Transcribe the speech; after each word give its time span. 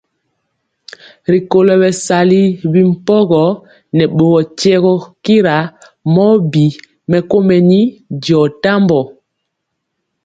Rikolo 1.31 1.73
bɛsali 1.81 2.41
bi 2.71 2.81
mpɔga 2.93 3.43
nɛ 3.95 4.03
boro 4.17 4.39
tyiegɔ 4.57 4.93
kira 5.23 5.55
mɔ 6.13 6.25
bi 6.51 6.65
mɛkomeni 7.09 7.81
diɔ 8.21 8.41
tambɔ. 8.61 8.99